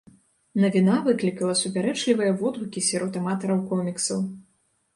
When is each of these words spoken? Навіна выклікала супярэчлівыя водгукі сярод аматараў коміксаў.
Навіна 0.61 0.95
выклікала 1.07 1.53
супярэчлівыя 1.61 2.31
водгукі 2.41 2.85
сярод 2.89 3.21
аматараў 3.25 3.65
коміксаў. 3.75 4.19